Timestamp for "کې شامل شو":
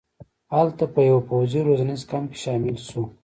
2.33-3.03